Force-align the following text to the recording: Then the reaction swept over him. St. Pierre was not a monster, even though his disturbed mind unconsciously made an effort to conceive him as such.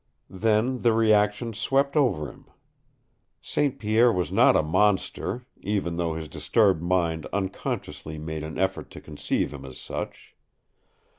Then 0.31 0.81
the 0.81 0.93
reaction 0.93 1.53
swept 1.53 1.95
over 1.95 2.27
him. 2.31 2.47
St. 3.39 3.77
Pierre 3.77 4.11
was 4.11 4.31
not 4.31 4.55
a 4.55 4.63
monster, 4.63 5.45
even 5.61 5.97
though 5.97 6.15
his 6.15 6.27
disturbed 6.27 6.81
mind 6.81 7.27
unconsciously 7.31 8.17
made 8.17 8.41
an 8.41 8.57
effort 8.57 8.89
to 8.89 8.99
conceive 8.99 9.53
him 9.53 9.63
as 9.63 9.77
such. 9.79 10.35